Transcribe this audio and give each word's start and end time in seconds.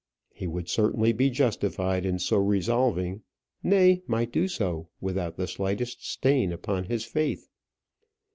He 0.33 0.47
would 0.47 0.67
certainly 0.67 1.13
be 1.13 1.29
justified 1.29 2.07
in 2.07 2.17
so 2.17 2.39
resolving; 2.39 3.21
nay, 3.61 4.01
might 4.07 4.31
do 4.31 4.47
so 4.47 4.89
without 4.99 5.35
the 5.37 5.45
slightest 5.47 6.09
stain 6.09 6.51
upon 6.51 6.85
his 6.85 7.05
faith. 7.05 7.47